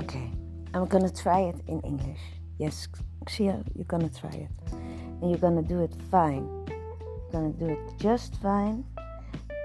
Okay, 0.00 0.30
I'm 0.72 0.86
gonna 0.86 1.10
try 1.10 1.40
it 1.40 1.56
in 1.66 1.78
English. 1.82 2.20
Yes, 2.56 2.88
Xia, 3.26 3.62
you're 3.74 3.84
gonna 3.84 4.08
try 4.08 4.30
it. 4.30 4.72
And 4.72 5.28
you're 5.30 5.38
gonna 5.38 5.60
do 5.60 5.82
it 5.82 5.92
fine. 6.10 6.48
You're 6.68 7.32
gonna 7.32 7.52
do 7.52 7.66
it 7.66 7.98
just 7.98 8.34
fine. 8.36 8.82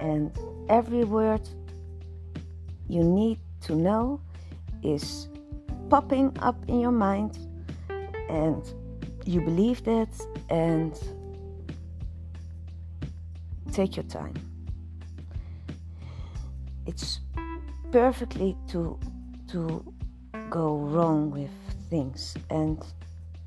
And 0.01 0.37
every 0.67 1.05
word 1.05 1.47
you 2.89 3.01
need 3.01 3.39
to 3.61 3.75
know 3.75 4.19
is 4.83 5.29
popping 5.89 6.37
up 6.41 6.57
in 6.67 6.81
your 6.81 6.91
mind, 6.91 7.37
and 8.27 8.61
you 9.23 9.39
believe 9.39 9.85
that, 9.85 10.09
and 10.49 10.99
take 13.71 13.95
your 13.95 14.03
time. 14.03 14.35
It's 16.85 17.21
perfectly 17.89 18.57
to 18.67 18.99
to 19.47 19.94
go 20.49 20.77
wrong 20.77 21.31
with 21.31 21.51
things. 21.89 22.35
And 22.49 22.83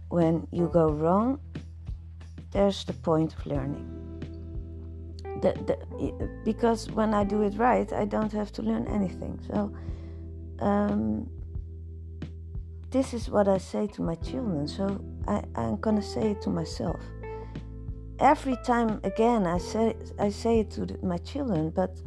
when 0.08 0.46
you 0.52 0.68
go 0.72 0.90
wrong 0.90 1.40
there's 2.50 2.84
the 2.84 2.92
point 2.92 3.34
of 3.34 3.46
learning. 3.46 3.86
The, 5.42 5.52
the, 5.68 6.30
because 6.44 6.90
when 6.90 7.14
i 7.14 7.22
do 7.22 7.42
it 7.42 7.54
right 7.56 7.92
i 7.92 8.04
don't 8.04 8.32
have 8.32 8.50
to 8.52 8.62
learn 8.62 8.88
anything. 8.88 9.38
So 9.46 9.72
um, 10.60 11.30
this 12.90 13.14
is 13.14 13.28
what 13.28 13.46
i 13.46 13.58
say 13.58 13.86
to 13.88 14.02
my 14.02 14.16
children. 14.16 14.66
So 14.66 15.00
I, 15.26 15.42
i'm 15.54 15.76
gonna 15.76 16.02
say 16.02 16.32
it 16.32 16.42
to 16.42 16.50
myself. 16.50 17.00
Every 18.18 18.56
time 18.64 19.00
again 19.04 19.46
i 19.46 19.58
say 19.58 19.94
i 20.18 20.30
say 20.30 20.60
it 20.60 20.70
to 20.72 20.86
the, 20.86 20.98
my 21.06 21.18
children 21.18 21.70
but 21.70 22.00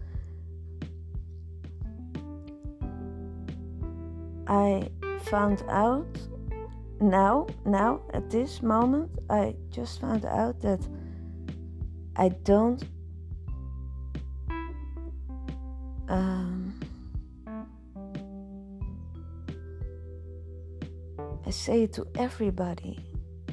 I 4.52 4.90
found 5.30 5.64
out 5.70 6.06
now, 7.00 7.48
now 7.66 8.02
at 8.14 8.30
this 8.30 8.62
moment, 8.62 9.10
I 9.30 9.56
just 9.70 10.02
found 10.02 10.26
out 10.26 10.60
that 10.60 10.86
I 12.18 12.30
don't. 12.44 12.84
Um, 16.10 16.78
I 21.46 21.50
say 21.50 21.84
it 21.84 21.94
to 21.94 22.06
everybody, 22.16 23.00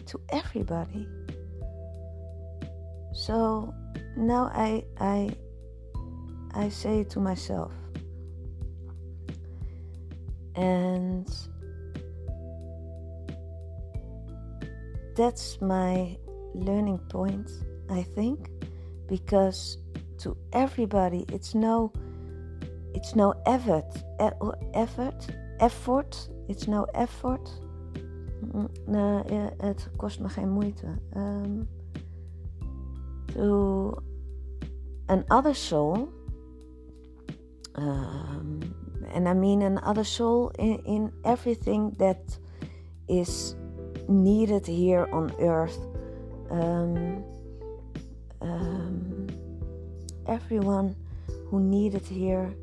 to 0.06 0.20
everybody. 0.30 1.06
So 3.12 3.72
now 4.16 4.50
I 4.52 4.82
I 4.98 5.30
I 6.54 6.68
say 6.70 7.00
it 7.02 7.10
to 7.10 7.20
myself 7.20 7.72
and 10.58 11.28
that's 15.16 15.60
my 15.60 16.16
learning 16.54 16.98
point 17.08 17.50
i 17.90 18.02
think 18.02 18.50
because 19.08 19.78
to 20.18 20.36
everybody 20.52 21.24
it's 21.32 21.54
no 21.54 21.92
it's 22.94 23.14
no 23.14 23.32
effort 23.46 23.86
effort 24.74 25.26
effort 25.60 26.28
it's 26.48 26.66
no 26.66 26.84
effort. 26.84 27.60
No, 28.86 29.22
het 29.58 29.90
kost 29.96 30.20
me 30.20 30.28
geen 30.28 30.50
moeite. 30.50 30.86
Um, 31.14 31.68
to 33.34 33.94
an 35.06 35.24
other 35.28 35.54
soul 35.54 36.08
um, 37.72 38.58
and 39.12 39.28
I 39.28 39.34
mean 39.34 39.62
another 39.62 40.04
soul 40.04 40.52
in, 40.58 40.78
in 40.84 41.12
everything 41.24 41.96
that 41.98 42.22
is 43.08 43.56
needed 44.08 44.66
here 44.66 45.08
on 45.12 45.32
earth. 45.40 45.78
Um, 46.50 47.24
um, 48.40 49.26
everyone 50.26 50.96
who 51.50 51.60
needed 51.60 52.06
here 52.06 52.54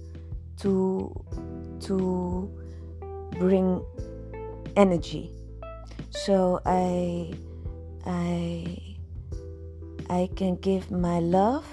to 0.57 1.13
to 1.81 2.49
bring 3.37 3.83
energy. 4.75 5.31
So 6.09 6.61
I 6.65 7.33
I 8.05 8.77
I 10.09 10.29
can 10.35 10.55
give 10.57 10.91
my 10.91 11.19
love. 11.19 11.65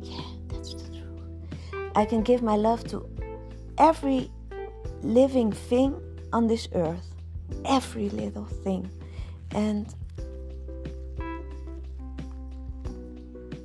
Yeah, 0.00 0.20
that's 0.48 0.74
the 0.74 0.88
truth. 0.88 1.92
I 1.94 2.04
can 2.04 2.22
give 2.22 2.42
my 2.42 2.56
love 2.56 2.84
to 2.88 3.08
every 3.78 4.30
living 5.02 5.52
thing 5.52 6.00
on 6.32 6.46
this 6.46 6.68
earth, 6.74 7.14
every 7.64 8.08
little 8.10 8.44
thing. 8.44 8.90
And 9.52 9.94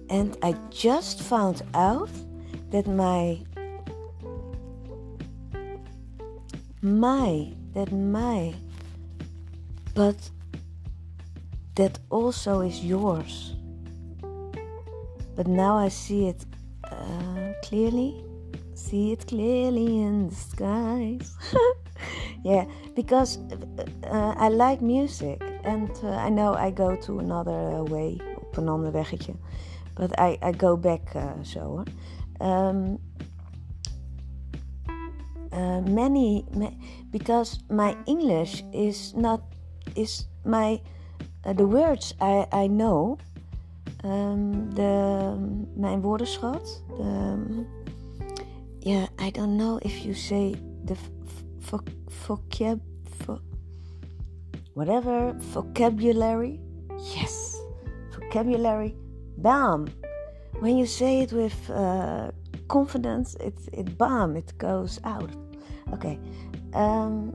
and 0.09 0.38
I 0.41 0.56
just 0.69 1.22
found 1.22 1.63
out 1.73 2.09
that 2.69 2.88
my 2.88 3.40
my 6.81 7.53
that 7.73 7.91
my 7.91 8.53
but 9.96 10.29
that 11.75 12.00
also 12.09 12.62
is 12.62 12.84
yours. 12.84 13.56
But 15.35 15.47
now 15.47 15.78
I 15.78 15.90
see 15.90 16.28
it 16.28 16.46
uh, 16.84 17.53
clearly 17.63 18.22
see 18.73 19.11
it 19.11 19.25
clearly 19.28 20.01
in 20.01 20.29
the 20.29 20.35
skies. 20.35 21.35
yeah, 22.44 22.66
because 22.95 23.39
uh, 24.09 24.34
I 24.38 24.50
like 24.50 24.81
music 24.81 25.41
and 25.63 25.89
uh, 26.03 26.09
I 26.09 26.29
know 26.29 26.53
I 26.53 26.72
go 26.72 26.95
to 26.95 27.19
another 27.19 27.84
way, 27.84 28.22
op 28.35 28.57
een 28.57 28.67
ander 28.67 28.91
weggetje. 28.91 29.34
But 29.94 30.19
I, 30.19 30.38
I 30.41 30.51
go 30.57 30.78
back 30.78 31.16
uh, 31.16 31.31
so. 31.41 31.84
Um, 32.39 33.00
uh, 35.51 35.81
many, 35.81 36.45
because 37.11 37.59
my 37.69 37.95
English 38.05 38.63
is 38.72 39.13
not 39.16 39.41
is 39.95 40.28
my 40.45 40.81
uh, 41.45 41.53
the 41.53 41.66
words 41.66 42.13
I, 42.19 42.47
I 42.51 42.67
know 42.67 43.17
um, 44.03 44.73
de, 44.73 45.35
mijn 45.75 46.01
woordenschat 46.01 46.84
de, 46.97 47.66
yeah, 48.84 49.08
I 49.18 49.30
don't 49.30 49.56
know 49.56 49.80
if 49.82 50.06
you 50.06 50.14
say 50.14 50.56
the 50.84 50.98
vocab, 52.22 52.82
whatever 54.74 55.32
vocabulary. 55.34 56.60
Yes, 57.16 57.58
vocabulary. 58.12 58.96
Bam. 59.38 59.88
When 60.60 60.78
you 60.78 60.86
say 60.86 61.22
it 61.22 61.32
with 61.32 61.70
uh, 61.70 62.32
confidence, 62.68 63.36
it 63.36 63.58
it 63.72 63.98
bam, 63.98 64.36
it 64.36 64.58
goes 64.58 65.00
out. 65.06 65.32
Okay. 65.94 66.20
Um, 66.74 67.32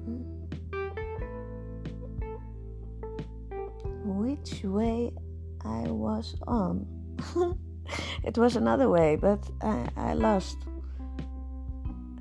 which 4.04 4.64
way 4.64 5.12
I 5.64 5.88
was 5.88 6.36
on? 6.46 6.86
it 8.24 8.36
was 8.36 8.56
another 8.56 8.90
way, 8.90 9.16
but 9.16 9.48
I, 9.62 9.88
I 9.96 10.12
lost. 10.12 10.67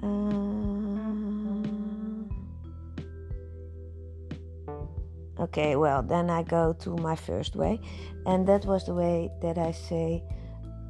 Uh, 0.04 1.08
okay, 5.44 5.76
well, 5.76 6.04
then 6.04 6.30
I 6.30 6.44
go 6.44 6.74
to 6.80 6.96
my 6.98 7.16
first 7.16 7.56
way, 7.56 7.80
and 8.26 8.48
that 8.48 8.66
was 8.66 8.86
the 8.86 8.94
way 8.94 9.30
that 9.42 9.58
I 9.58 9.72
say 9.72 10.24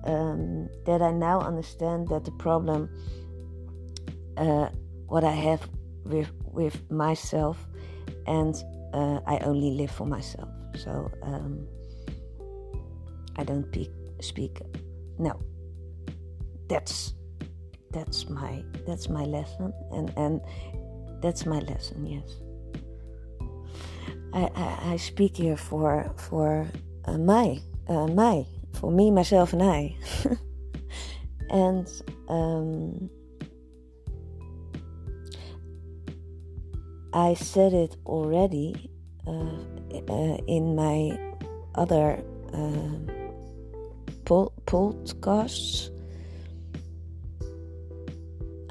um, 0.06 0.70
that 0.86 1.02
I 1.02 1.12
now 1.12 1.42
understand 1.42 2.08
that 2.10 2.26
the 2.26 2.32
problem, 2.32 2.90
uh, 4.38 4.70
what 5.08 5.24
I 5.24 5.32
have 5.32 5.68
with 6.04 6.32
with 6.46 6.90
myself, 6.90 7.68
and 8.26 8.56
uh, 8.94 9.20
I 9.26 9.40
only 9.40 9.72
live 9.72 9.92
for 9.92 10.06
myself. 10.06 10.50
So 10.76 11.12
um, 11.24 11.68
I 13.36 13.44
don't 13.44 13.66
speak, 13.66 13.92
speak. 14.22 14.62
No, 15.20 15.40
that's 16.68 17.14
that's 17.92 18.30
my 18.30 18.64
that's 18.86 19.10
my 19.10 19.24
lesson 19.24 19.74
and 19.92 20.12
and 20.18 20.42
that's 21.22 21.46
my 21.46 21.60
lesson 21.60 22.06
yes. 22.06 22.30
I, 24.34 24.50
I, 24.56 24.94
I 24.94 24.98
speak 24.98 25.38
here 25.38 25.58
for 25.58 26.14
for 26.18 26.68
uh, 27.06 27.18
my 27.18 27.60
uh, 27.88 28.08
my 28.08 28.46
for 28.74 28.92
me 28.92 29.10
myself 29.12 29.54
and 29.54 29.64
I. 29.64 29.96
And 31.50 31.88
um, 32.28 33.10
I 37.14 37.34
said 37.36 37.74
it 37.74 37.96
already 38.06 38.92
uh, 39.26 39.32
uh 40.10 40.38
in 40.48 40.76
my 40.76 41.18
other 41.76 42.22
uh, 42.54 42.98
podcasts 44.26 45.90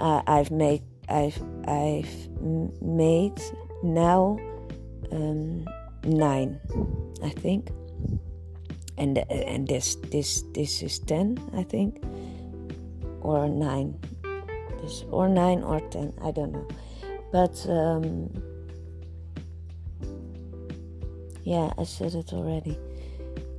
uh, 0.06 0.22
I've 0.26 0.50
made 0.50 0.82
I've 1.08 1.40
I've 1.66 2.14
made 2.80 3.40
now 3.82 4.38
um, 5.10 5.66
nine, 6.04 6.60
I 7.22 7.30
think, 7.30 7.70
and 8.98 9.18
and 9.30 9.66
this 9.66 9.96
this 10.12 10.44
this 10.54 10.82
is 10.82 10.98
ten, 11.00 11.38
I 11.54 11.64
think, 11.64 12.04
or 13.20 13.48
nine, 13.48 13.98
this 14.80 15.04
or 15.10 15.28
nine 15.28 15.62
or 15.62 15.80
ten, 15.90 16.12
I 16.22 16.30
don't 16.30 16.52
know, 16.52 16.68
but 17.32 17.54
um, 17.68 18.30
yeah, 21.42 21.72
I 21.78 21.84
said 21.84 22.14
it 22.14 22.32
already, 22.32 22.78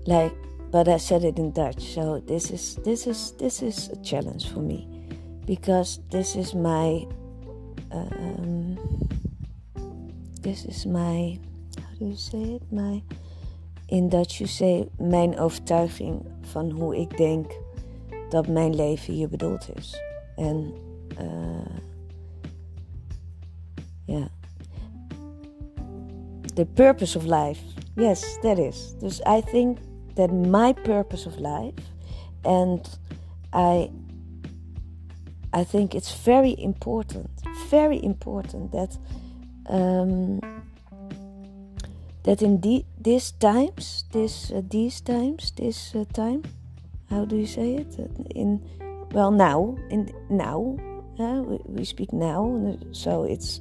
like, 0.05 0.33
but 0.71 0.87
I 0.87 0.97
said 0.97 1.25
it 1.25 1.39
in 1.39 1.51
Dutch, 1.51 1.83
so 1.95 2.19
this 2.19 2.51
is 2.51 2.77
this 2.85 3.05
is 3.05 3.33
this 3.33 3.61
is 3.61 3.89
a 3.89 3.97
challenge 3.97 4.47
for 4.49 4.59
me 4.59 4.96
because 5.47 5.99
this 6.09 6.35
is 6.35 6.53
my 6.53 7.07
um, 7.91 8.77
this 10.41 10.65
is 10.65 10.85
my 10.85 11.39
how 11.79 11.97
do 11.97 12.05
you 12.05 12.15
say 12.15 12.55
it? 12.55 12.71
My 12.71 13.01
in 13.87 14.09
Dutch 14.09 14.39
you 14.39 14.47
say 14.47 14.89
mijn 14.97 15.39
overtuiging 15.39 16.25
van 16.41 16.71
hoe 16.71 16.97
ik 16.97 17.17
denk 17.17 17.51
dat 18.29 18.47
mijn 18.47 18.75
leven 18.75 19.13
hier 19.13 19.29
bedoeld 19.29 19.67
is. 19.75 20.01
En 20.35 20.73
uh, 21.21 21.77
yeah 24.05 24.27
the 26.53 26.65
purpose 26.65 27.17
of 27.17 27.23
life. 27.23 27.61
Yes 27.95 28.37
that 28.41 28.57
is. 28.57 28.95
Dus 28.99 29.21
I 29.25 29.41
think 29.41 29.77
that 30.15 30.31
my 30.31 30.73
purpose 30.73 31.27
of 31.27 31.39
life 31.39 31.73
and 32.43 32.99
I 33.53 33.89
I 35.57 35.63
think 35.63 35.95
it's 35.95 36.13
very 36.13 36.55
important, 36.59 37.31
very 37.67 37.99
important 38.03 38.71
that 38.73 38.95
um, 39.67 40.39
that 42.25 42.43
in 42.43 42.61
the, 42.61 42.85
these 43.01 43.31
times, 43.31 44.03
this 44.11 44.51
uh, 44.51 44.61
these 44.69 45.01
times, 45.01 45.51
this 45.57 45.95
uh, 45.95 46.05
time, 46.13 46.43
how 47.09 47.25
do 47.25 47.37
you 47.37 47.47
say 47.47 47.73
it? 47.73 47.97
In 48.35 48.61
well 49.11 49.31
now, 49.31 49.75
in 49.89 50.13
now, 50.29 50.77
we, 51.17 51.57
we, 51.65 51.85
speak 51.85 52.13
now, 52.13 52.77
so 52.91 53.23
it's 53.23 53.59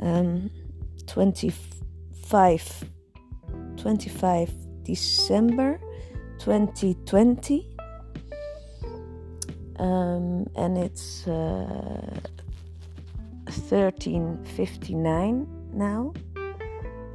um, 0.00 0.50
25, 1.06 2.84
25 3.76 4.50
December 4.82 5.78
2020 6.38 7.77
um, 9.78 10.46
and 10.56 10.76
it's 10.76 11.26
uh, 11.26 12.20
13.59 13.46 15.46
now. 15.72 16.12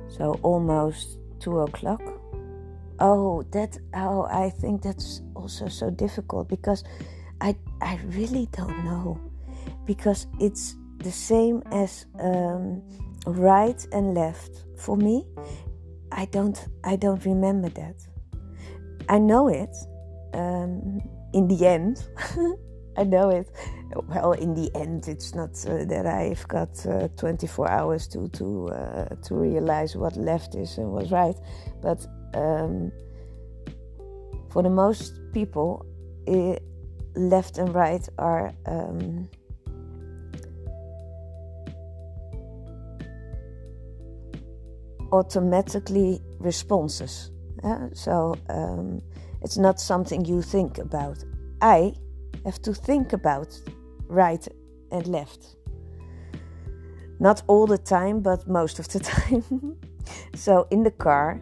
So 0.07 0.39
almost 0.44 1.19
2 1.39 1.60
o'clock. 1.60 2.01
Oh 3.00 3.42
that 3.51 3.77
oh 3.95 4.27
i 4.30 4.51
think 4.51 4.83
that's 4.83 5.24
also 5.36 5.68
so 5.68 5.89
difficult 5.89 6.48
because 6.48 6.83
i 7.42 7.56
i 7.81 8.00
really 8.06 8.48
don't 8.51 8.86
know. 8.86 9.19
Because 9.86 10.27
it's 10.39 10.75
the 11.00 11.12
same 11.12 11.63
as 11.71 12.06
um, 12.19 12.81
right 13.25 13.86
and 13.92 14.13
left. 14.13 14.63
For 14.77 14.98
me 14.98 15.25
i 16.12 16.25
don't 16.25 16.68
i 16.83 16.95
don't 16.95 17.25
remember 17.25 17.69
that. 17.69 17.95
I 19.09 19.18
know 19.18 19.48
it 19.48 19.75
um, 20.33 21.01
in 21.33 21.47
the 21.47 21.65
end, 21.65 22.07
I 22.97 23.03
know 23.03 23.30
it. 23.30 23.50
Well, 24.07 24.33
in 24.33 24.53
the 24.53 24.71
end, 24.75 25.07
it's 25.07 25.35
not 25.35 25.51
uh, 25.68 25.85
that 25.85 26.06
I've 26.06 26.47
got 26.47 26.85
uh, 26.85 27.07
24 27.18 27.69
hours 27.69 28.07
to 28.09 28.27
to 28.30 28.69
uh, 28.69 29.15
to 29.15 29.35
realize 29.35 29.95
what 29.95 30.15
left 30.15 30.56
is 30.56 30.77
and 30.77 30.91
what's 30.91 31.12
right, 31.12 31.35
but 31.81 32.06
um, 32.33 32.91
for 34.51 34.63
the 34.63 34.69
most 34.69 35.19
people, 35.33 35.85
it, 36.25 36.63
left 37.15 37.57
and 37.57 37.74
right 37.74 38.07
are. 38.18 38.53
Um, 38.65 39.30
automatically 45.13 46.19
responses. 46.39 47.31
Yeah? 47.63 47.88
So 47.94 48.35
um, 48.50 49.00
it's 49.44 49.57
not 49.57 49.80
something 49.80 50.25
you 50.25 50.42
think 50.42 50.78
about. 50.78 51.24
I 51.62 51.94
have 52.45 52.62
to 52.63 52.74
think 52.74 53.13
about 53.13 53.60
right 54.07 54.48
and 54.92 55.07
left. 55.07 55.56
Not 57.19 57.44
all 57.48 57.68
the 57.68 57.78
time, 57.78 58.22
but 58.22 58.48
most 58.48 58.80
of 58.80 58.88
the 58.90 59.00
time. 59.16 59.78
so 60.36 60.68
in 60.72 60.84
the 60.84 60.92
car, 60.92 61.42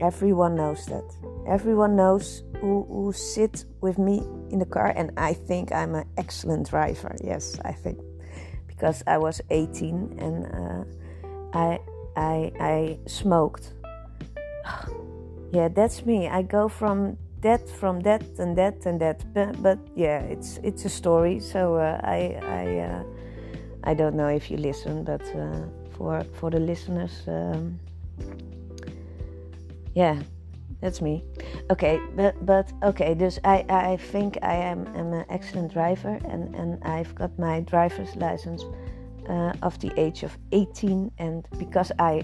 everyone 0.00 0.54
knows 0.54 0.86
that. 0.86 1.04
Everyone 1.46 1.96
knows 1.96 2.42
who, 2.60 2.84
who 2.88 3.12
sit 3.12 3.64
with 3.80 3.98
me 3.98 4.18
in 4.50 4.58
the 4.58 4.66
car, 4.66 4.92
and 4.94 5.10
I 5.16 5.32
think 5.32 5.72
I'm 5.72 5.94
an 5.94 6.06
excellent 6.16 6.70
driver. 6.70 7.14
Yes, 7.22 7.58
I 7.64 7.72
think 7.72 7.98
because 8.80 9.02
I 9.06 9.18
was 9.18 9.42
18 9.50 10.16
and 10.18 10.46
uh, 10.46 10.84
I 11.52 11.80
I 12.16 12.52
I 12.60 12.98
smoked 13.06 13.74
yeah, 15.52 15.68
that's 15.68 16.06
me. 16.06 16.28
I 16.28 16.42
go 16.42 16.68
from 16.68 17.16
that, 17.40 17.68
from 17.68 18.00
that, 18.00 18.22
and 18.38 18.56
that, 18.56 18.86
and 18.86 19.00
that. 19.00 19.24
But, 19.34 19.62
but 19.62 19.78
yeah, 19.96 20.20
it's 20.20 20.58
it's 20.62 20.84
a 20.84 20.88
story. 20.88 21.40
So 21.40 21.76
uh, 21.76 22.00
I 22.02 22.38
I 22.42 22.78
uh, 22.78 23.02
I 23.84 23.94
don't 23.94 24.14
know 24.14 24.28
if 24.28 24.50
you 24.50 24.56
listen, 24.56 25.04
but 25.04 25.22
uh, 25.34 25.62
for 25.96 26.22
for 26.38 26.50
the 26.50 26.60
listeners, 26.60 27.22
um, 27.26 27.78
yeah, 29.94 30.22
that's 30.80 31.00
me. 31.00 31.24
Okay, 31.70 31.98
but 32.16 32.34
but 32.46 32.72
okay. 32.82 33.14
Dus 33.14 33.38
I 33.44 33.64
I 33.68 33.96
think 33.96 34.38
I 34.42 34.54
am 34.54 34.86
am 34.94 35.12
an 35.12 35.24
excellent 35.28 35.72
driver, 35.72 36.18
and 36.28 36.54
and 36.54 36.78
I've 36.84 37.14
got 37.14 37.36
my 37.38 37.60
driver's 37.60 38.14
license 38.16 38.64
uh, 39.28 39.52
of 39.62 39.78
the 39.80 39.92
age 39.96 40.22
of 40.22 40.38
18, 40.52 41.10
and 41.18 41.46
because 41.58 41.92
I. 41.98 42.22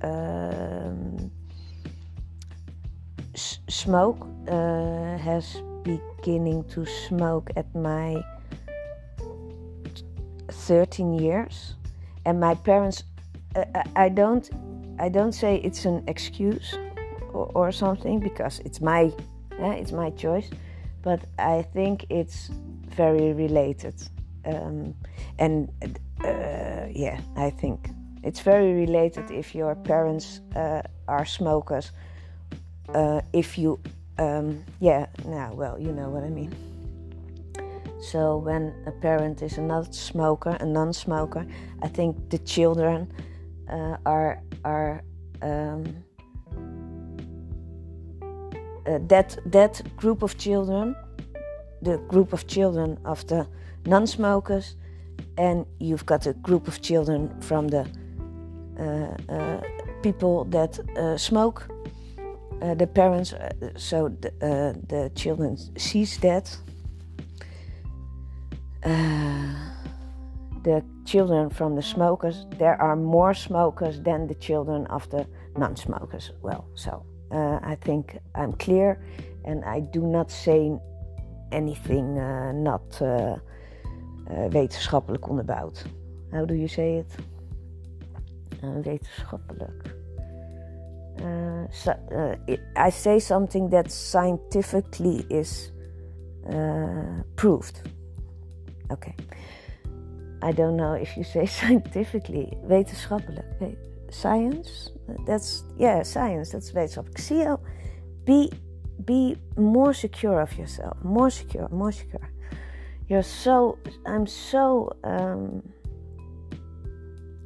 Um, 0.00 1.30
smoke 3.68 4.26
uh, 4.48 5.16
has 5.18 5.62
beginning 5.82 6.64
to 6.64 6.84
smoke 6.84 7.50
at 7.56 7.72
my 7.74 8.22
13 10.48 11.14
years. 11.14 11.74
And 12.24 12.40
my 12.40 12.54
parents 12.54 13.04
uh, 13.56 13.64
i 13.96 14.08
don't 14.08 14.50
i 14.98 15.08
don't 15.08 15.32
say 15.32 15.56
it's 15.64 15.86
an 15.86 16.04
excuse 16.06 16.76
or, 17.32 17.50
or 17.54 17.72
something 17.72 18.20
because 18.20 18.60
it's 18.60 18.80
my 18.80 19.04
uh, 19.60 19.70
it's 19.70 19.92
my 19.92 20.10
choice. 20.10 20.50
But 21.02 21.20
i 21.38 21.62
think 21.62 22.06
it's 22.10 22.50
very 22.96 23.32
related. 23.32 23.94
Um, 24.44 24.94
and 25.38 25.68
uh, 26.24 26.86
yeah 26.90 27.20
i 27.36 27.50
think 27.50 27.90
it's 28.22 28.40
very 28.40 28.72
related 28.72 29.30
if 29.30 29.54
your 29.54 29.74
parents 29.74 30.40
uh, 30.56 30.82
are 31.06 31.24
smokers 31.24 31.92
uh, 32.94 33.20
if 33.32 33.58
you, 33.58 33.78
um, 34.18 34.64
yeah, 34.80 35.06
now, 35.24 35.52
well, 35.54 35.78
you 35.78 35.92
know 35.92 36.08
what 36.08 36.24
I 36.24 36.30
mean. 36.30 36.54
So 38.00 38.38
when 38.38 38.72
a 38.86 38.92
parent 38.92 39.42
is 39.42 39.58
a 39.58 39.60
non-smoker, 39.60 40.56
a 40.60 40.64
non-smoker, 40.64 41.46
I 41.82 41.88
think 41.88 42.30
the 42.30 42.38
children 42.38 43.12
uh, 43.68 43.96
are 44.06 44.40
are 44.64 45.02
um, 45.42 45.84
uh, 48.86 48.98
that 49.08 49.38
that 49.46 49.82
group 49.96 50.22
of 50.22 50.38
children, 50.38 50.94
the 51.82 51.98
group 52.08 52.32
of 52.32 52.46
children 52.46 52.98
of 53.04 53.26
the 53.26 53.46
non-smokers, 53.84 54.76
and 55.36 55.66
you've 55.80 56.06
got 56.06 56.26
a 56.26 56.32
group 56.34 56.68
of 56.68 56.80
children 56.80 57.28
from 57.40 57.68
the 57.68 57.84
uh, 58.78 59.32
uh, 59.32 59.60
people 60.02 60.44
that 60.44 60.78
uh, 60.96 61.16
smoke 61.18 61.68
uh, 62.62 62.74
the 62.74 62.86
parents, 62.86 63.32
uh, 63.32 63.50
so 63.76 64.08
the, 64.08 64.28
uh, 64.42 64.72
the 64.88 65.10
children 65.14 65.56
sees 65.76 66.18
that. 66.18 66.56
The 70.64 70.82
children 71.04 71.50
from 71.50 71.76
the 71.76 71.82
smokers, 71.82 72.46
there 72.58 72.80
are 72.80 72.96
more 72.96 73.32
smokers 73.32 74.00
than 74.02 74.26
the 74.26 74.34
children 74.34 74.86
of 74.86 75.08
the 75.10 75.26
non-smokers. 75.56 76.32
Well, 76.42 76.66
so 76.74 77.04
I 77.30 77.76
think 77.80 78.18
I'm 78.34 78.52
clear, 78.52 78.98
and 79.44 79.64
I 79.64 79.80
do 79.80 80.02
not 80.02 80.30
say 80.30 80.76
anything 81.52 82.14
not 82.62 83.00
wetenschappelijk 84.50 85.28
onderbouwd. 85.28 85.84
How 86.30 86.44
do 86.44 86.54
you 86.54 86.68
say 86.68 86.96
it? 86.96 87.14
wetenschappelijk. 88.60 89.97
Uh, 91.20 91.66
so, 91.72 91.92
uh, 92.12 92.36
it, 92.46 92.60
I 92.76 92.90
say 92.90 93.18
something 93.18 93.70
that 93.70 93.90
scientifically 93.90 95.26
is 95.30 95.72
uh, 96.48 97.22
proved. 97.36 97.80
Okay. 98.90 99.14
I 100.42 100.52
don't 100.52 100.76
know 100.76 100.92
if 100.92 101.16
you 101.16 101.24
say 101.24 101.46
scientifically, 101.60 102.56
wetenschappelijk. 102.64 103.76
Science? 104.10 104.90
That's, 105.26 105.64
yeah, 105.76 106.02
science, 106.02 106.50
that's 106.50 106.72
wetenschappelijk. 106.72 107.18
See 107.18 107.44
be, 108.24 108.52
be 109.04 109.36
more 109.56 109.92
secure 109.92 110.40
of 110.40 110.56
yourself, 110.56 110.96
more 111.02 111.30
secure, 111.30 111.68
more 111.70 111.92
secure. 111.92 112.30
You're 113.08 113.22
so, 113.22 113.78
I'm 114.06 114.26
so, 114.26 114.92
um, 115.02 115.62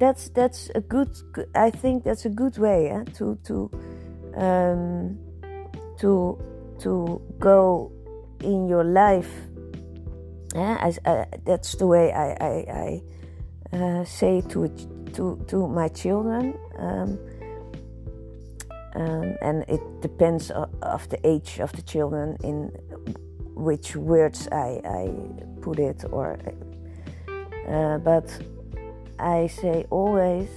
that's, 0.03 0.29
that's 0.29 0.69
a 0.75 0.81
good, 0.81 1.09
I 1.55 1.69
think 1.69 2.03
that's 2.03 2.25
a 2.25 2.29
good 2.29 2.57
way 2.57 2.89
eh, 2.89 3.03
to, 3.17 3.37
to, 3.45 3.71
um, 4.35 5.17
to, 5.99 6.37
to 6.79 7.21
go 7.39 7.91
in 8.41 8.67
your 8.67 8.83
life. 8.83 9.31
Yeah, 10.53 10.91
I, 11.05 11.25
that's 11.45 11.73
the 11.75 11.87
way 11.87 12.11
I, 12.11 12.37
I, 12.39 12.53
I 12.71 13.01
uh, 13.73 14.03
say 14.03 14.41
to 14.49 14.67
to 15.13 15.43
to 15.47 15.67
my 15.67 15.87
children, 15.87 16.53
um, 16.77 17.17
um, 18.95 19.35
and 19.41 19.65
it 19.67 19.81
depends 20.01 20.51
of, 20.51 20.69
of, 20.81 21.09
the 21.09 21.19
age 21.27 21.59
of 21.59 21.71
the 21.71 21.81
children 21.81 22.37
in 22.43 22.69
which 23.55 23.95
words 23.95 24.47
I, 24.51 24.81
I 24.85 25.09
put 25.61 25.79
it, 25.79 26.05
or 26.11 26.37
uh, 27.67 27.97
but 27.99 28.29
I 29.19 29.47
say 29.47 29.85
always. 29.89 30.49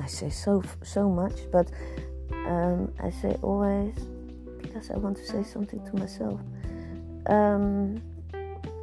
I 0.00 0.06
say 0.06 0.30
so 0.30 0.62
so 0.82 1.08
much, 1.08 1.34
but 1.52 1.70
um, 2.46 2.92
I 3.02 3.10
say 3.10 3.36
always 3.42 3.94
because 4.62 4.90
I 4.90 4.96
want 4.96 5.16
to 5.18 5.26
say 5.26 5.42
something 5.42 5.84
to 5.86 5.96
myself. 5.96 6.40
Um, 7.26 8.00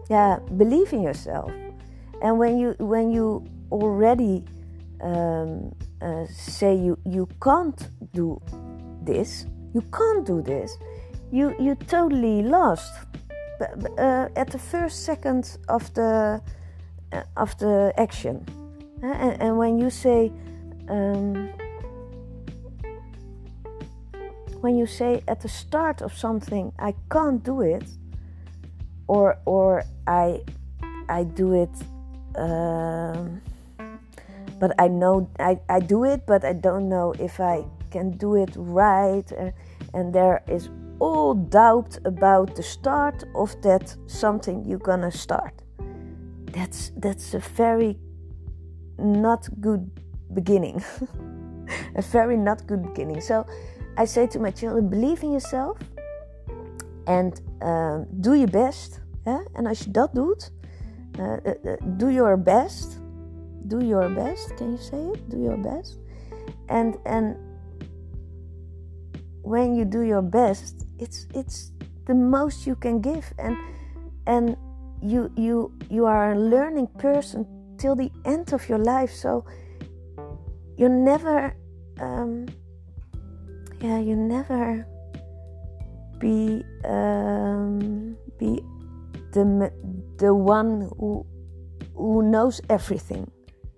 yeah, 0.10 0.40
believe 0.58 0.94
in 0.94 1.02
yourself, 1.02 1.52
and 2.22 2.38
when 2.38 2.58
you 2.58 2.76
when 2.80 3.12
you 3.12 3.46
already 3.72 4.46
um, 5.02 5.74
uh, 6.02 6.26
say 6.30 6.76
you 6.76 6.98
you 7.06 7.28
can't 7.42 7.90
do 8.14 8.42
this, 9.02 9.46
you 9.74 9.82
can't 9.92 10.26
do 10.26 10.42
this, 10.42 10.78
you 11.32 11.56
you 11.60 11.76
totally 11.76 12.44
lost. 12.44 12.94
Uh, 13.60 14.30
at 14.36 14.52
the 14.52 14.60
first 14.60 15.04
second 15.04 15.58
of 15.68 15.92
the 15.96 16.42
uh, 17.12 17.24
of 17.36 17.58
the 17.58 17.92
action, 17.98 18.46
uh, 19.02 19.08
and, 19.08 19.42
and, 19.42 19.58
when 19.58 19.80
you 19.80 19.90
say. 19.90 20.32
Um, 20.90 21.50
when 24.62 24.76
you 24.76 24.88
say 24.88 25.22
at 25.28 25.40
the 25.42 25.48
start 25.48 26.02
of 26.02 26.18
something 26.18 26.72
I 26.80 26.96
can't 27.12 27.44
do 27.44 27.62
it 27.62 27.86
or 29.08 29.38
or 29.46 29.84
I 30.08 30.42
I 31.10 31.24
do 31.24 31.54
it 31.54 31.70
um, 32.36 33.42
but 34.60 34.74
I 34.80 34.88
know 34.88 35.30
I, 35.40 35.60
I 35.70 35.80
do 35.80 36.06
it 36.06 36.26
but 36.26 36.44
I 36.44 36.54
don't 36.54 36.90
know 36.90 37.14
if 37.20 37.40
I 37.40 37.66
can 37.92 38.18
do 38.18 38.36
it 38.36 38.50
right 38.56 39.32
uh, 39.32 39.52
and 39.94 40.14
there 40.14 40.44
is 40.48 40.70
all 41.00 41.34
doubt 41.34 41.98
about 42.06 42.56
the 42.56 42.64
start 42.64 43.24
of 43.36 43.56
that 43.62 43.96
something 44.08 44.66
you're 44.66 44.80
gonna 44.80 45.12
start 45.12 45.64
that's 46.52 46.92
that's 46.98 47.34
a 47.34 47.40
very 47.40 47.98
not 48.98 49.48
good 49.62 49.90
beginning 50.34 50.84
a 51.96 52.02
very 52.02 52.38
not 52.38 52.66
good 52.68 52.82
beginning 52.82 53.22
so 53.22 53.46
I 53.98 54.06
say 54.06 54.28
to 54.28 54.40
my 54.40 54.52
children, 54.52 54.90
believe 54.90 55.24
in 55.24 55.32
yourself 55.32 55.80
and 57.08 57.42
uh, 57.62 58.02
do 58.20 58.36
your 58.36 58.50
best. 58.50 59.02
Hè? 59.24 59.38
En 59.54 59.66
als 59.66 59.80
je 59.80 59.92
dat 59.92 60.14
doet, 60.14 60.52
uh, 61.20 61.34
uh, 61.44 61.74
do 61.98 62.10
your 62.10 62.42
best. 62.42 63.00
Do 63.64 63.80
your 63.80 64.14
best. 64.14 64.54
Can 64.54 64.68
you 64.68 64.78
say 64.78 65.00
it? 65.14 65.30
Do 65.30 65.38
your 65.38 65.62
best. 65.62 66.00
And 66.68 66.98
and 67.04 67.36
when 69.48 69.76
you 69.76 69.86
do 69.86 70.02
your 70.02 70.22
best, 70.22 70.86
it's 71.00 71.28
it's 71.34 71.72
the 72.06 72.14
most 72.14 72.68
you 72.68 72.76
can 72.76 73.00
give. 73.02 73.26
And 73.40 73.56
and 74.28 74.58
you 75.02 75.32
you 75.36 75.72
you 75.90 76.06
are 76.06 76.34
a 76.34 76.40
learning 76.40 76.88
person 77.00 77.48
till 77.78 77.96
the 77.96 78.12
end 78.26 78.54
of 78.54 78.68
your 78.70 78.80
life. 78.80 79.12
So 79.12 79.46
you 80.78 80.90
never. 80.90 81.56
Um, 82.00 82.46
yeah, 83.82 84.00
you 84.00 84.16
never 84.16 84.86
be 86.20 86.64
um, 86.86 88.18
be 88.40 88.62
the 89.34 89.72
the 90.18 90.34
one 90.34 90.90
who 90.98 91.26
who 91.96 92.24
knows 92.24 92.62
everything. 92.70 93.30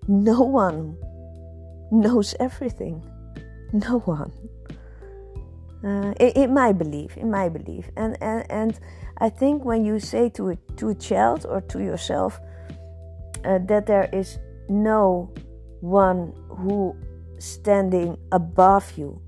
No 0.07 0.41
one 0.41 0.95
knows 1.91 2.35
everything. 2.39 3.03
No 3.73 3.99
one. 3.99 4.31
Uh, 5.81 6.11
in, 6.19 6.53
my 6.53 6.73
belief, 6.73 7.15
in 7.15 7.31
my 7.31 7.47
belief, 7.47 7.89
and 7.95 8.17
and 8.21 8.45
and 8.51 8.79
I 9.19 9.29
think 9.29 9.63
when 9.63 9.85
you 9.85 9.99
say 9.99 10.27
to 10.31 10.49
a 10.49 10.55
to 10.75 10.89
a 10.89 10.95
child 10.95 11.45
or 11.47 11.61
to 11.61 11.79
yourself 11.79 12.39
uh, 13.45 13.59
that 13.59 13.85
there 13.85 14.09
is 14.11 14.39
no 14.67 15.31
one 15.79 16.33
who 16.49 16.95
standing 17.39 18.17
above 18.33 18.97
you 18.97 19.21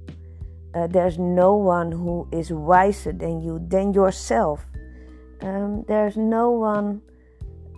uh, 0.73 0.87
there's 0.87 1.17
no 1.17 1.55
one 1.55 1.91
who 1.91 2.27
is 2.31 2.51
wiser 2.51 3.11
than 3.11 3.41
you, 3.41 3.59
than 3.67 3.93
yourself. 3.93 4.65
Um, 5.41 5.83
there's 5.87 6.15
no 6.15 6.51
one 6.51 7.01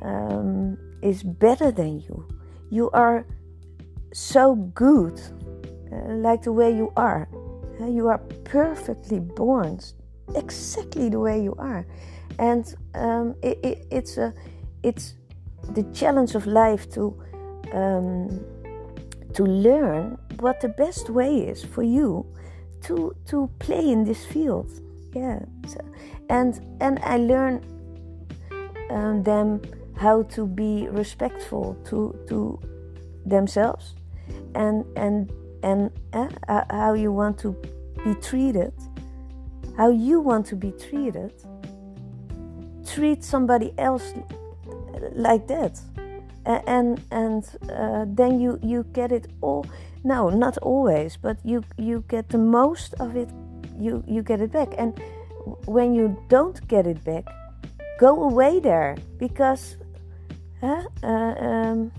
um, 0.01 0.77
is 1.01 1.24
better 1.24 1.72
than 1.72 2.01
you. 2.01 2.27
You 2.70 2.92
are 2.92 3.25
so 4.13 4.56
good, 4.56 5.20
uh, 5.92 6.13
like 6.13 6.44
the 6.44 6.51
way 6.51 6.75
you 6.75 6.92
are. 6.96 7.27
Uh, 7.80 7.88
you 7.88 8.08
are 8.08 8.20
perfectly 8.44 9.20
born, 9.20 9.80
exactly 10.36 11.10
the 11.10 11.20
way 11.20 11.42
you 11.42 11.56
are, 11.58 11.86
and 12.39 12.75
um, 12.94 13.36
it, 13.42 13.58
it, 13.63 13.88
it's 13.92 14.18
a, 14.18 14.34
it's 14.84 15.15
the 15.74 15.84
challenge 15.94 16.36
of 16.36 16.46
life 16.46 16.89
to 16.92 17.20
um, 17.74 18.44
to 19.34 19.44
learn 19.44 20.18
what 20.39 20.62
the 20.62 20.70
best 20.70 21.10
way 21.10 21.39
is 21.39 21.63
for 21.63 21.84
you 21.84 22.25
to 22.82 23.15
to 23.25 23.50
play 23.60 23.92
in 23.92 24.03
this 24.03 24.25
field. 24.25 24.70
Yeah, 25.15 25.39
so, 25.68 25.80
and 26.30 26.60
and 26.80 27.00
I 27.03 27.18
learn 27.18 27.63
um, 28.89 29.24
them 29.24 29.62
how 29.96 30.24
to 30.24 30.46
be 30.46 30.88
respectful 30.89 31.75
to 31.86 32.15
to 32.27 32.60
themselves, 33.25 33.96
and 34.53 34.86
and 34.96 35.32
and 35.63 35.89
uh, 36.13 36.63
how 36.70 36.93
you 36.93 37.12
want 37.12 37.39
to 37.39 37.55
be 38.03 38.13
treated, 38.15 38.74
how 39.77 39.89
you 39.89 40.20
want 40.20 40.46
to 40.48 40.55
be 40.55 40.72
treated. 40.72 41.34
Treat 42.86 43.24
somebody 43.24 43.74
else 43.77 44.13
like 45.13 45.48
that, 45.48 45.79
and 46.46 47.01
and 47.12 47.43
uh, 47.72 48.05
then 48.08 48.39
you 48.39 48.60
you 48.62 48.86
get 48.93 49.12
it 49.12 49.32
all 49.41 49.65
no, 50.03 50.29
not 50.29 50.58
always, 50.58 51.15
but 51.17 51.38
you 51.46 51.63
you 51.77 52.03
get 52.08 52.29
the 52.29 52.38
most 52.38 52.93
of 53.00 53.15
it. 53.15 53.29
You 53.79 54.03
you 54.05 54.22
get 54.22 54.41
it 54.41 54.51
back, 54.51 54.75
and 54.77 55.00
when 55.65 55.93
you 55.93 56.17
don't 56.27 56.60
get 56.67 56.86
it 56.88 57.03
back, 57.03 57.25
go 58.00 58.24
away 58.24 58.60
there 58.60 58.98
because 59.17 59.77
uh, 60.62 60.84
um, 61.03 61.91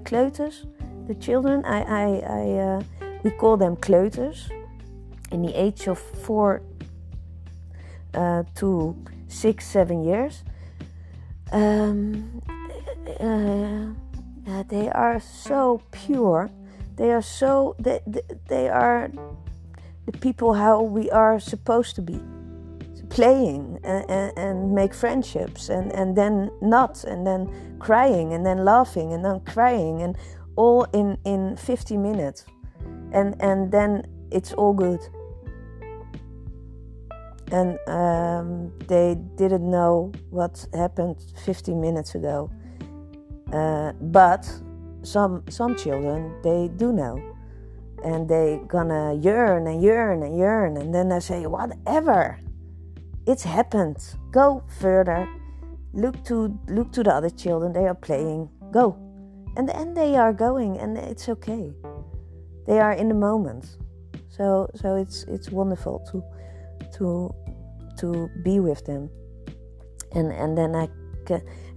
kleuters, 0.00 0.66
the 1.10 1.18
children, 1.26 1.64
I 1.64 1.80
I, 1.82 2.06
I 2.40 2.44
uh, 2.68 2.82
we 3.24 3.30
call 3.30 3.56
them 3.56 3.76
kleuters, 3.76 4.50
in 5.30 5.42
the 5.42 5.54
age 5.54 5.88
of 5.88 5.98
four 5.98 6.62
uh, 8.14 8.42
to 8.56 8.94
six 9.28 9.66
seven 9.66 10.04
years. 10.04 10.44
Um, 11.52 12.40
uh, 13.18 14.62
they 14.68 14.88
are 14.90 15.18
so 15.20 15.82
pure 15.90 16.50
they 17.00 17.12
are 17.12 17.22
so 17.22 17.74
they, 17.78 18.00
they 18.48 18.68
are 18.68 19.10
the 20.04 20.12
people 20.12 20.52
how 20.52 20.82
we 20.82 21.10
are 21.10 21.40
supposed 21.40 21.96
to 21.96 22.02
be 22.02 22.20
playing 23.08 23.80
and, 23.82 24.04
and, 24.10 24.38
and, 24.38 24.74
make 24.74 24.92
friendships 24.92 25.70
and, 25.70 25.90
and 25.92 26.14
then 26.14 26.50
not 26.60 27.02
and 27.04 27.26
then 27.26 27.48
crying 27.78 28.34
and 28.34 28.44
then 28.44 28.66
laughing 28.66 29.14
and 29.14 29.24
then 29.24 29.40
crying 29.40 30.02
and 30.02 30.14
all 30.60 30.84
in, 30.92 31.16
in 31.24 31.56
50 31.56 31.96
minutes 31.96 32.44
and 33.12 33.34
and 33.40 33.72
then 33.72 34.06
it's 34.30 34.52
all 34.52 34.72
good. 34.72 35.00
And 37.52 37.78
um, 37.88 38.72
they 38.86 39.16
didn't 39.36 39.68
know 39.68 40.12
what 40.30 40.64
happened 40.72 41.16
15 41.44 41.80
minutes 41.80 42.14
ago. 42.14 42.50
Uh, 43.52 43.92
but 44.00 44.46
some 45.02 45.42
some 45.48 45.74
children 45.76 46.32
they 46.42 46.68
do 46.76 46.92
know. 46.92 47.18
And 48.04 48.28
they 48.28 48.60
gonna 48.68 49.14
yearn 49.14 49.66
and 49.66 49.82
yearn 49.82 50.22
and 50.22 50.38
yearn 50.38 50.76
and 50.76 50.94
then 50.94 51.08
they 51.08 51.20
say 51.20 51.46
whatever. 51.46 52.38
It's 53.26 53.42
happened. 53.42 53.98
Go 54.30 54.62
further. 54.80 55.28
Look 55.92 56.22
to 56.24 56.56
look 56.68 56.92
to 56.92 57.02
the 57.02 57.12
other 57.12 57.30
children. 57.30 57.72
They 57.72 57.86
are 57.86 57.94
playing. 57.94 58.48
Go, 58.70 58.96
and 59.56 59.70
and 59.70 59.96
they 59.96 60.16
are 60.16 60.32
going, 60.32 60.78
and 60.78 60.96
it's 60.96 61.28
okay. 61.28 61.72
They 62.66 62.78
are 62.78 62.92
in 62.92 63.08
the 63.08 63.14
moment. 63.14 63.76
So 64.28 64.68
so 64.74 64.96
it's 64.96 65.24
it's 65.24 65.50
wonderful 65.50 66.00
to 66.10 66.22
to 66.98 67.34
to 67.98 68.30
be 68.42 68.60
with 68.60 68.84
them. 68.84 69.10
And 70.12 70.32
and 70.32 70.56
then 70.56 70.74
I 70.74 70.88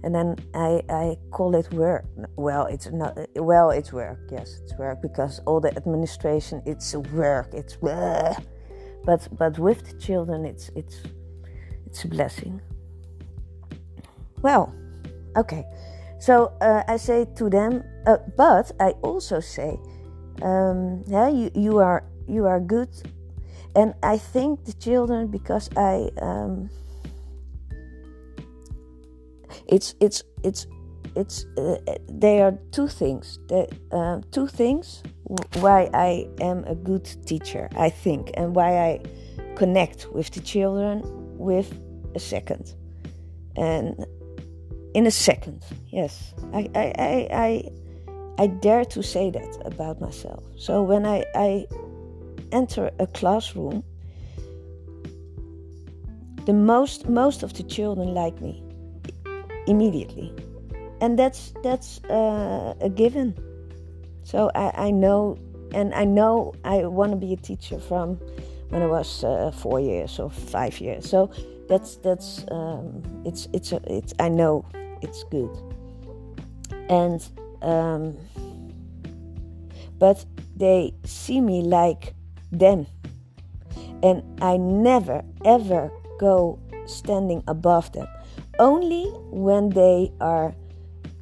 and 0.02 0.14
then 0.14 0.36
I, 0.54 0.82
I 0.88 1.16
call 1.30 1.54
it 1.54 1.72
work. 1.72 2.04
Well, 2.36 2.66
it's 2.66 2.90
not. 2.90 3.18
Well, 3.36 3.70
it's 3.70 3.92
work. 3.92 4.18
Yes, 4.30 4.60
it's 4.62 4.74
work 4.78 5.00
because 5.00 5.40
all 5.46 5.60
the 5.60 5.74
administration, 5.76 6.62
it's 6.66 6.94
work. 6.94 7.48
It's 7.54 7.76
bleh. 7.76 8.36
but 9.04 9.26
but 9.38 9.58
with 9.58 9.84
the 9.88 9.98
children, 9.98 10.44
it's 10.44 10.70
it's 10.74 11.02
it's 11.86 12.04
a 12.04 12.08
blessing. 12.08 12.60
Well, 14.42 14.74
okay. 15.36 15.64
So 16.24 16.56
uh, 16.62 16.82
I 16.88 16.96
say 16.96 17.26
to 17.36 17.50
them, 17.50 17.84
uh, 18.06 18.16
but 18.34 18.72
I 18.80 18.92
also 19.02 19.40
say, 19.40 19.78
um, 20.40 21.04
yeah, 21.06 21.28
you 21.28 21.50
you 21.54 21.76
are 21.80 22.02
you 22.26 22.46
are 22.46 22.60
good, 22.60 22.88
and 23.76 23.92
I 24.02 24.16
think 24.16 24.64
the 24.64 24.72
children 24.72 25.26
because 25.26 25.68
I. 25.76 26.08
Um, 26.22 26.70
it's 29.66 29.94
it's 30.00 30.22
it's 30.42 30.66
it's 31.14 31.44
uh, 31.58 31.76
there 32.08 32.46
are 32.46 32.58
two 32.72 32.88
things 32.88 33.38
the, 33.48 33.68
uh, 33.92 34.20
two 34.30 34.46
things 34.46 35.02
why 35.60 35.90
I 35.92 36.26
am 36.40 36.64
a 36.64 36.74
good 36.74 37.04
teacher 37.26 37.68
I 37.76 37.90
think 37.90 38.30
and 38.34 38.54
why 38.56 38.78
I 38.78 39.02
connect 39.56 40.10
with 40.12 40.30
the 40.30 40.40
children 40.40 41.02
with 41.38 41.78
a 42.14 42.18
second 42.18 42.74
and 43.56 44.04
in 44.94 45.06
a 45.06 45.10
second. 45.10 45.62
Yes. 45.90 46.32
I 46.52 46.70
I, 46.74 46.92
I, 46.98 47.28
I, 47.32 47.70
I 48.38 48.46
dare 48.46 48.84
to 48.86 49.02
say 49.02 49.30
that 49.30 49.62
about 49.64 50.00
myself. 50.00 50.42
So 50.56 50.82
when 50.82 51.04
I, 51.04 51.24
I 51.34 51.66
enter 52.52 52.90
a 52.98 53.06
classroom 53.06 53.84
the 56.46 56.52
most 56.52 57.08
most 57.08 57.42
of 57.42 57.54
the 57.54 57.62
children 57.62 58.14
like 58.14 58.40
me 58.40 58.62
immediately. 59.66 60.32
And 61.00 61.18
that's 61.18 61.52
that's 61.62 62.02
uh, 62.04 62.74
a 62.80 62.88
given. 62.88 63.34
So 64.22 64.50
I, 64.54 64.86
I, 64.86 64.90
know 64.90 65.36
and 65.74 65.94
i 65.94 66.04
know 66.04 66.54
i 66.64 66.84
want 66.86 67.10
to 67.10 67.16
be 67.16 67.34
a 67.34 67.36
teacher 67.36 67.78
from 67.78 68.18
when 68.70 68.80
i 68.80 68.86
was 68.86 69.22
uh, 69.22 69.50
four 69.50 69.80
years 69.80 70.18
or 70.18 70.30
five 70.30 70.80
years. 70.80 71.08
So 71.08 71.30
that's 71.68 71.96
that's 71.96 72.44
um, 72.50 73.02
it's 73.24 73.48
it's 73.52 73.72
a, 73.72 73.80
it's 73.86 74.12
i 74.20 74.28
know 74.28 74.64
it's 75.04 75.22
good. 75.24 75.50
And 76.88 77.24
um, 77.62 78.16
but 79.98 80.24
they 80.56 80.94
see 81.04 81.40
me 81.40 81.62
like 81.62 82.14
them. 82.50 82.86
And 84.02 84.22
i 84.42 84.56
never 84.56 85.24
ever 85.44 85.90
go 86.18 86.58
standing 86.86 87.42
above 87.46 87.92
them. 87.92 88.06
Only 88.58 89.04
when 89.30 89.70
they 89.70 90.12
are 90.20 90.54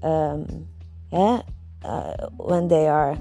um, 0.03 0.67
yeah, 1.13 1.43
uh, 1.85 2.29
when 2.39 2.69
they 2.69 2.89
are 2.89 3.17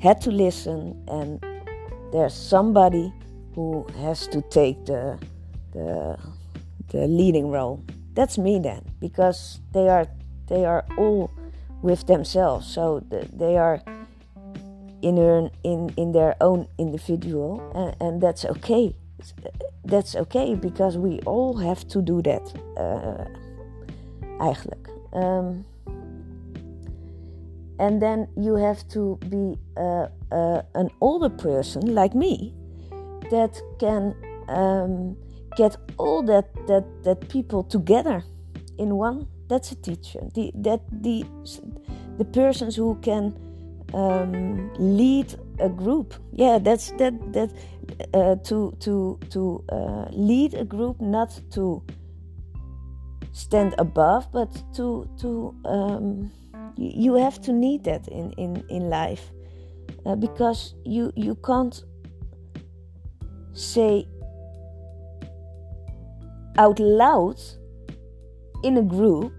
had 0.00 0.20
to 0.22 0.30
listen 0.30 0.94
and 1.08 1.44
there's 2.12 2.34
somebody 2.34 3.12
who 3.54 3.86
has 4.00 4.26
to 4.28 4.40
take 4.42 4.84
the 4.86 5.18
the 5.72 6.16
the 6.88 7.06
leading 7.06 7.50
role 7.50 7.82
that's 8.18 8.36
me 8.36 8.58
then 8.58 8.82
because 8.98 9.60
they 9.72 9.88
are 9.88 10.06
they 10.48 10.64
are 10.64 10.84
all 10.96 11.30
with 11.82 12.06
themselves 12.06 12.66
so 12.66 13.00
they 13.32 13.56
are 13.56 13.80
in 15.02 15.14
their, 15.14 15.50
in 15.62 15.94
in 15.96 16.10
their 16.10 16.34
own 16.40 16.66
individual 16.78 17.62
and, 17.74 17.94
and 18.00 18.20
that's 18.20 18.44
okay 18.44 18.94
that's 19.84 20.14
okay 20.14 20.54
because 20.54 20.98
we 20.98 21.18
all 21.20 21.56
have 21.56 21.86
to 21.88 22.02
do 22.02 22.20
that. 22.22 22.44
Uh, 22.76 23.24
eigenlijk. 24.40 24.88
Um, 25.12 25.64
and 27.78 28.02
then 28.02 28.28
you 28.36 28.56
have 28.56 28.86
to 28.88 29.18
be 29.28 29.56
uh, 29.76 30.08
uh, 30.32 30.62
an 30.74 30.90
older 31.00 31.28
person 31.28 31.94
like 31.94 32.14
me 32.14 32.54
that 33.30 33.60
can 33.78 34.14
um, 34.48 35.16
get 35.58 35.76
all 35.98 36.22
that, 36.22 36.46
that, 36.68 36.84
that 37.02 37.28
people 37.28 37.62
together 37.64 38.22
in 38.78 38.96
one. 38.96 39.26
That's 39.48 39.72
a 39.72 39.74
teacher. 39.74 40.20
The, 40.34 40.52
that 40.54 40.80
the, 41.02 41.24
the 42.18 42.24
persons 42.24 42.76
who 42.76 42.94
can 43.02 43.34
um, 43.94 44.70
lead 44.78 45.34
a 45.58 45.68
group. 45.68 46.14
Yeah, 46.32 46.58
that's 46.58 46.92
that 46.92 47.14
that 47.32 47.50
uh, 48.14 48.36
to 48.44 48.76
to 48.80 49.18
to 49.30 49.64
uh, 49.70 50.06
lead 50.12 50.54
a 50.54 50.64
group, 50.64 51.00
not 51.00 51.40
to 51.52 51.82
stand 53.32 53.74
above, 53.78 54.30
but 54.32 54.50
to 54.74 55.08
to 55.20 55.54
um, 55.64 56.30
you 56.76 57.14
have 57.14 57.40
to 57.42 57.52
need 57.52 57.84
that 57.84 58.06
in 58.08 58.32
in 58.32 58.62
in 58.68 58.90
life 58.90 59.32
uh, 60.06 60.14
because 60.14 60.74
you 60.84 61.12
you 61.16 61.34
can't 61.36 61.82
say 63.52 64.06
out 66.58 66.78
loud 66.78 67.58
in 68.60 68.76
a 68.76 68.82
group 68.82 69.32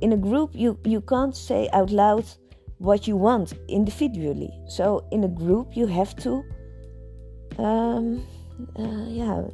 in 0.00 0.12
a 0.12 0.16
group 0.16 0.50
you 0.52 0.76
you 0.82 1.00
can't 1.00 1.36
say 1.36 1.68
out 1.70 1.90
loud 1.90 2.24
what 2.84 3.06
you 3.06 3.16
want 3.16 3.52
individually. 3.66 4.50
So 4.66 5.06
in 5.10 5.24
a 5.24 5.28
group 5.28 5.74
you 5.74 5.86
have 5.86 6.14
to, 6.14 6.44
um, 7.58 8.22
uh, 8.78 9.16
ja, 9.16 9.44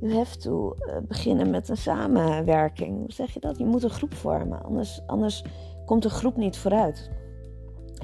you 0.00 0.12
have 0.12 0.38
to 0.38 0.74
uh, 0.76 0.96
beginnen 1.08 1.50
met 1.50 1.68
een 1.68 1.76
samenwerking. 1.76 2.98
Hoe 2.98 3.12
zeg 3.12 3.34
je 3.34 3.40
dat? 3.40 3.58
Je 3.58 3.64
moet 3.64 3.82
een 3.82 3.90
groep 3.90 4.14
vormen, 4.14 4.62
anders, 4.62 5.00
anders 5.06 5.44
komt 5.86 6.02
de 6.02 6.10
groep 6.10 6.36
niet 6.36 6.56
vooruit. 6.56 7.10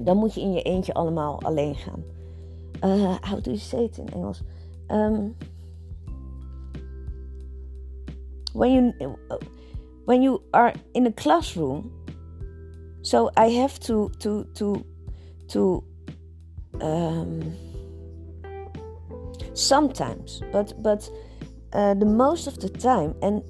Dan 0.03 0.17
moet 0.17 0.35
je 0.35 0.41
in 0.41 0.53
je 0.53 0.63
eentje 0.63 0.95
allemaal 0.95 1.43
alleen 1.43 1.75
gaan. 1.75 2.05
Uh, 2.85 3.15
how 3.21 3.43
do 3.43 3.51
you 3.51 3.57
say 3.57 3.83
it 3.83 3.99
in 3.99 4.09
Engels? 4.09 4.43
Um, 4.89 5.37
when 8.55 8.95
you 9.01 9.19
when 10.07 10.23
you 10.23 10.43
are 10.53 10.73
in 10.95 11.07
a 11.07 11.13
classroom 11.13 11.91
so 13.05 13.31
I 13.37 13.49
have 13.51 13.79
to 13.81 14.11
to 14.21 14.45
to 14.55 14.85
to 15.49 15.85
um, 16.81 17.55
sometimes, 19.53 20.43
but 20.53 20.73
but 20.83 21.09
uh, 21.75 21.93
the 21.95 22.07
most 22.07 22.47
of 22.47 22.61
the 22.61 22.71
time, 22.71 23.15
and 23.21 23.43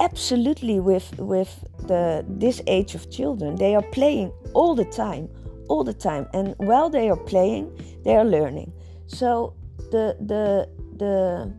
absolutely 0.00 0.78
with 0.78 1.18
with 1.18 1.64
the 1.88 2.24
this 2.28 2.62
age 2.68 2.94
of 2.94 3.10
children, 3.10 3.56
they 3.56 3.74
are 3.74 3.86
playing 3.90 4.32
all 4.54 4.76
the 4.76 4.84
time, 4.84 5.28
all 5.68 5.82
the 5.82 5.94
time, 5.94 6.28
and 6.32 6.54
while 6.58 6.88
they 6.88 7.10
are 7.10 7.16
playing, 7.16 7.72
they 8.04 8.14
are 8.14 8.24
learning. 8.24 8.72
So 9.08 9.54
the 9.90 10.16
the 10.20 10.68
the 10.96 11.52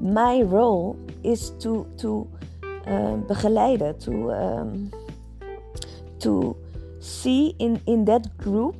my 0.00 0.42
role 0.42 0.98
is 1.22 1.50
to 1.60 1.86
to 1.98 2.28
uh, 2.86 3.16
begeleiden, 3.28 3.98
to 4.04 4.32
um, 4.32 4.92
to 6.20 6.56
see 7.00 7.54
in, 7.58 7.80
in 7.86 8.04
that 8.04 8.36
group 8.38 8.74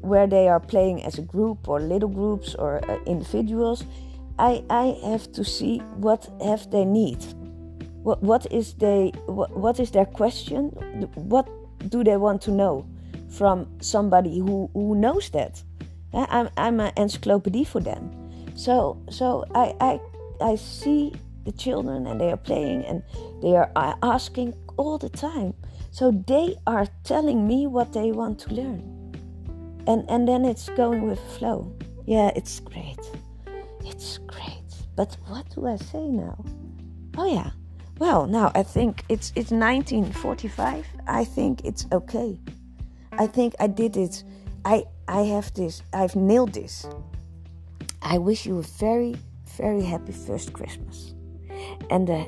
where 0.00 0.26
they 0.26 0.48
are 0.48 0.60
playing 0.60 1.04
as 1.04 1.18
a 1.18 1.22
group 1.22 1.68
or 1.68 1.80
little 1.80 2.08
groups 2.08 2.54
or 2.56 2.84
uh, 2.90 2.98
individuals 3.06 3.84
I, 4.40 4.64
I 4.70 4.98
have 5.04 5.30
to 5.32 5.44
see 5.44 5.80
what 5.96 6.26
have 6.42 6.70
they 6.70 6.86
need. 6.86 7.22
What, 8.02 8.22
what 8.22 8.50
is 8.50 8.72
they 8.72 9.12
what, 9.26 9.54
what 9.54 9.78
is 9.78 9.90
their 9.90 10.06
question? 10.06 10.68
What 11.14 11.46
do 11.90 12.02
they 12.02 12.16
want 12.16 12.40
to 12.42 12.50
know 12.50 12.86
from 13.28 13.66
somebody 13.82 14.38
who, 14.38 14.70
who 14.72 14.94
knows 14.94 15.28
that? 15.30 15.62
I'm, 16.14 16.48
I'm 16.56 16.80
an 16.80 16.92
encyclopedia 16.96 17.66
for 17.66 17.80
them. 17.80 18.10
So 18.56 18.96
so 19.10 19.44
I, 19.54 19.74
I 19.78 20.00
I 20.42 20.56
see 20.56 21.12
the 21.44 21.52
children 21.52 22.06
and 22.06 22.20
they 22.20 22.30
are 22.30 22.36
playing 22.36 22.84
and 22.84 23.02
they 23.42 23.56
are 23.56 23.70
asking 24.02 24.54
all 24.76 24.98
the 24.98 25.08
time 25.08 25.54
so 25.90 26.10
they 26.26 26.56
are 26.66 26.86
telling 27.04 27.46
me 27.46 27.66
what 27.66 27.92
they 27.92 28.12
want 28.12 28.38
to 28.40 28.54
learn. 28.54 28.80
And 29.86 30.08
and 30.08 30.28
then 30.28 30.44
it's 30.44 30.68
going 30.70 31.02
with 31.02 31.18
flow. 31.38 31.72
Yeah, 32.06 32.30
it's 32.36 32.60
great. 32.60 33.00
It's 33.84 34.18
great. 34.18 34.62
But 34.96 35.16
what 35.26 35.48
do 35.54 35.66
I 35.66 35.76
say 35.76 36.06
now? 36.06 36.44
Oh 37.16 37.26
yeah. 37.26 37.50
Well, 37.98 38.26
now 38.26 38.52
I 38.54 38.62
think 38.62 39.04
it's 39.08 39.32
it's 39.34 39.50
1945. 39.50 40.86
I 41.06 41.24
think 41.24 41.64
it's 41.64 41.86
okay. 41.92 42.38
I 43.12 43.26
think 43.26 43.54
I 43.58 43.66
did 43.66 43.96
it. 43.96 44.22
I 44.64 44.84
I 45.08 45.22
have 45.22 45.52
this. 45.54 45.82
I've 45.92 46.14
nailed 46.14 46.52
this. 46.52 46.86
I 48.02 48.18
wish 48.18 48.46
you 48.46 48.58
a 48.58 48.62
very 48.62 49.16
very 49.56 49.82
happy 49.82 50.12
first 50.12 50.52
Christmas. 50.52 51.14
And 51.90 52.06
the 52.06 52.26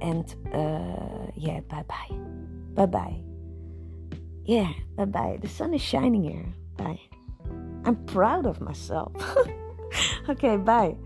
and 0.00 0.34
uh, 0.52 1.30
yeah, 1.34 1.60
bye 1.60 1.84
bye. 1.88 2.16
Bye 2.74 2.86
bye. 2.86 3.16
Yeah, 4.44 4.72
bye 4.96 5.04
bye. 5.04 5.38
The 5.40 5.48
sun 5.48 5.74
is 5.74 5.82
shining 5.82 6.24
here. 6.24 6.46
Bye. 6.76 7.00
I'm 7.84 7.96
proud 8.06 8.46
of 8.46 8.60
myself. 8.60 9.12
okay, 10.28 10.56
bye. 10.56 10.96